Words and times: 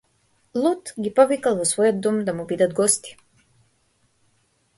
Лот 0.61 0.91
ги 1.05 1.11
повикал 1.19 1.59
во 1.59 1.67
својот 1.73 1.99
дом 2.07 2.17
да 2.31 2.35
му 2.39 2.47
бидат 2.53 2.75
гости. 2.81 3.15